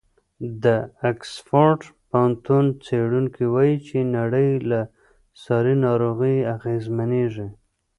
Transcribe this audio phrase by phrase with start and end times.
[0.63, 0.65] د
[1.09, 4.81] اکسفورډ پوهنتون څېړونکي وایي چې نړۍ له
[5.43, 7.47] ساري ناروغیو اغېزمنېږي.